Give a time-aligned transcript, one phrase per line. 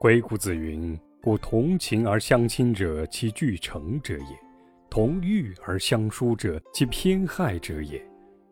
[0.00, 4.36] 鬼谷子云：“故同情而相亲者，其聚成者也；
[4.88, 8.00] 同欲而相疏者，其偏害者也；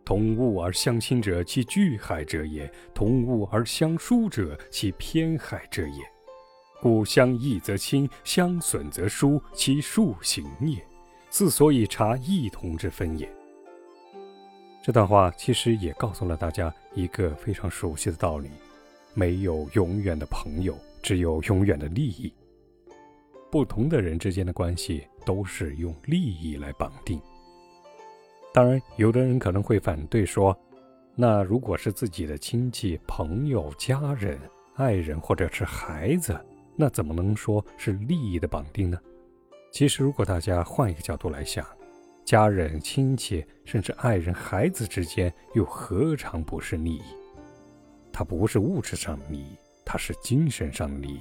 [0.04, 6.02] 同物而相亲者，其聚害者也；同物而相疏者，其偏害者也。
[6.80, 10.84] 故相益则亲，相损则疏，其数行也。
[11.30, 13.32] 自所以察异同之分也。”
[14.82, 18.50] 这段话其实也告诉了大家一个非常熟悉的道理：
[19.14, 20.76] 没有永远的朋友，
[21.06, 22.34] 只有永远的利益。
[23.48, 27.22] 不同的人之间的关系都是用利益来绑定。
[28.52, 30.58] 当然，有的人可能会反对说
[31.14, 34.36] ：“那如果是自己的亲戚、朋友、家人、
[34.74, 36.36] 爱人或者是孩子，
[36.74, 38.98] 那怎么能说是利益的绑定呢？”
[39.70, 41.64] 其实，如果大家换一个角度来想，
[42.24, 47.02] 家人、亲戚，甚至爱人、孩子之间，又何尝不是利益？
[48.12, 51.20] 它不是物质上的利益，它是精神上的利益。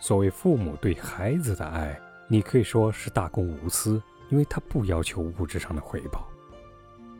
[0.00, 1.98] 所谓父母对孩子的爱，
[2.28, 6.28] 你可以说是大公无私，因为他不要求物质上的回报。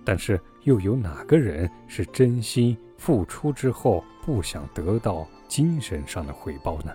[0.04, 6.92] 但是，又有哪个人是真心付出之后不想得到精神上的回报呢？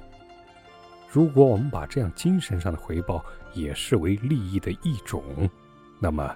[1.10, 5.24] 如果我们把这样精神上的回报也视为利益的一种，
[5.98, 6.36] 那么，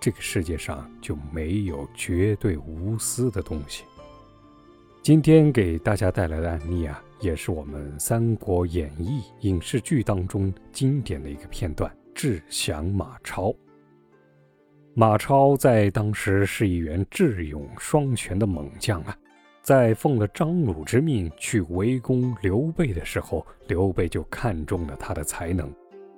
[0.00, 3.84] 这个世界上就没有绝对无私的东西。
[5.04, 13.54] 今天给大家带来的案例啊，也是我们《三国演义》影视剧当中经典的一个片段——智降马超。
[14.94, 19.14] 马超在当时是一员智勇双全的猛将啊，
[19.60, 25.70] 在奉了张鲁之命去围攻刘备的时候，刘备就看中了他的才能，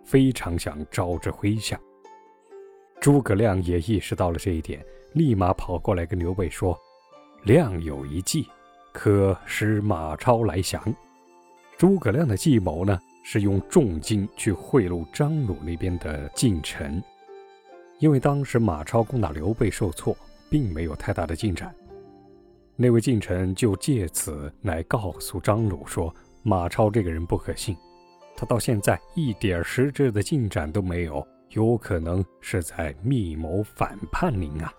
[0.04, 1.76] 非常想招之麾下。
[3.00, 4.80] 诸葛亮也意识到了这一点，
[5.14, 6.78] 立马跑过来跟刘备说
[7.42, 8.46] ：“亮有一计，
[8.98, 10.82] 可使马超来降。”
[11.76, 17.02] 诸葛亮的计谋呢，是用重金去贿赂张鲁那边的近臣，
[17.98, 20.16] 因为当时马超攻打刘备受挫，
[20.48, 21.74] 并没有太大的进展。
[22.74, 27.76] 那位近臣就借此来告诉张鲁说：“马超这个人不可信，
[28.34, 34.70] 他到现在一点实质的进展都没有。”有可能是在密谋反叛您啊！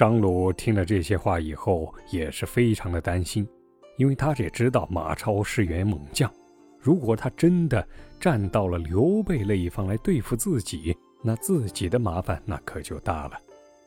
[0.00, 3.46] 张鲁听了这些话以后，也是非常的担心，
[3.98, 6.32] 因为他也知道马超是员猛将，
[6.78, 7.86] 如果他真的
[8.18, 13.38] 站到了刘备那一方来对付自己，那自己的麻烦那可就大了。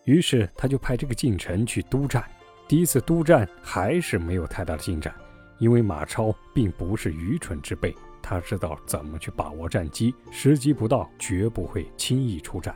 [0.05, 2.23] 于是他就派这个近臣去督战，
[2.67, 5.11] 第一次督战还是没有太大的进展，
[5.57, 7.91] 因为马超并不是愚蠢之辈。
[8.21, 12.75] 他知道怎么去把握战机，时机不到，绝不会轻易出战。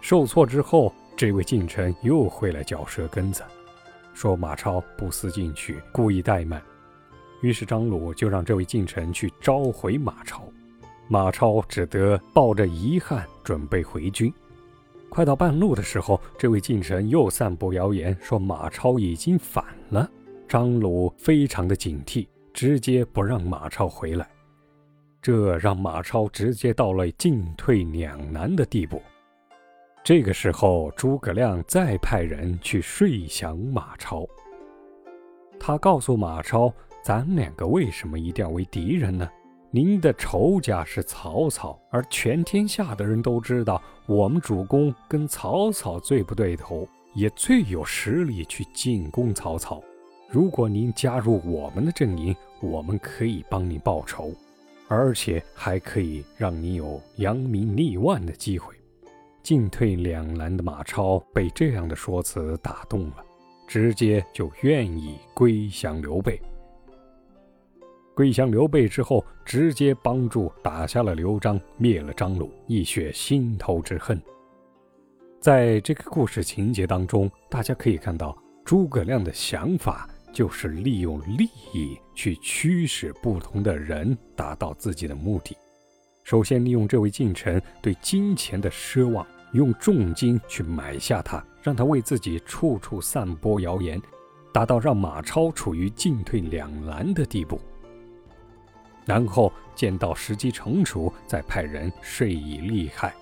[0.00, 0.90] 受挫之后，
[1.22, 3.44] 这位近臣又会来嚼舌根子，
[4.12, 6.60] 说马超不思进取，故意怠慢。
[7.42, 10.42] 于是张鲁就让这位近臣去召回马超，
[11.06, 14.34] 马超只得抱着遗憾准备回军。
[15.08, 20.10] 快到半路的时候，这位近臣又散布谣言，说马超已经反了。
[20.48, 22.26] 张鲁非常的警惕。
[22.52, 24.28] 直接不让马超回来，
[25.22, 29.00] 这让马超直接到了进退两难的地步。
[30.04, 34.26] 这个时候，诸葛亮再派人去说降马超。
[35.60, 36.74] 他告诉马超
[37.04, 39.28] ：“咱两个为什么一定要为敌人呢？
[39.70, 49.80] 您的仇家是曹操，而全天下的人都知道，我们主公跟曹操最不对头，也最有实力去进攻曹操。”
[50.28, 54.32] 如果您加入我们的阵营，我们可以帮你报仇，
[54.88, 58.74] 而且还可以让你有扬名立万的机会。
[59.42, 63.16] 进退两难的马超被这样的说辞打动了，
[63.66, 66.40] 直接就愿意归降刘备。
[68.14, 74.20] 归降刘备之后，直接帮助打下了刘璋，灭了张鲁，一雪心头之恨。
[75.40, 80.08] 在这个故事情节当中，大家可以看到诸葛亮的想法。
[80.32, 85.54] 就是利用利益去驱使不同的人达到自己的目的。
[86.24, 94.00] 首先，利用这位近臣对金钱的奢望，用重金去买下他，让他为自己处处散播谣言，
[94.52, 97.60] 达到让马超处于进退两难的地步。
[99.04, 103.12] 然后见到时机成熟，再派人睡以利害，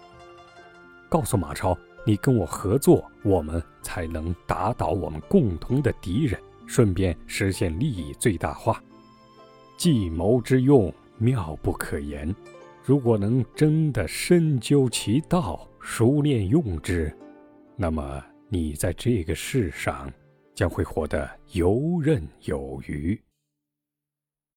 [1.08, 8.80] 告诉马超：“你跟我合作，我们才能打倒我们共同的敌人。”顺便实现利益最大化，
[9.76, 12.32] 计谋之用妙不可言。
[12.82, 17.14] 如果能真的深究其道，熟练用之，
[17.76, 20.10] 那么你在这个世上
[20.54, 23.20] 将会活得游刃有余。